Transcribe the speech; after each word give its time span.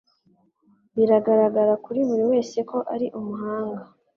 Biragaragara 0.95 1.73
kuri 1.85 1.99
buri 2.07 2.23
wese 2.31 2.57
ko 2.69 2.77
ari 2.93 3.07
umuhanga. 3.19 3.83